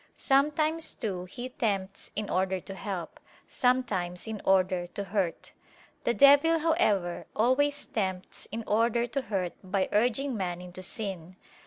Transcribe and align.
Sometimes 0.15 0.95
too 0.95 1.25
he 1.25 1.49
tempts 1.49 2.09
in 2.15 2.27
order 2.27 2.59
to 2.59 2.73
help, 2.73 3.19
sometimes 3.47 4.25
in 4.25 4.41
order 4.43 4.87
to 4.87 5.03
hurt. 5.03 5.51
The 6.05 6.13
devil, 6.15 6.57
however, 6.57 7.27
always 7.35 7.85
tempts 7.85 8.47
in 8.51 8.63
order 8.65 9.05
to 9.05 9.21
hurt 9.21 9.53
by 9.63 9.89
urging 9.91 10.35
man 10.35 10.59
into 10.59 10.81
sin. 10.81 11.35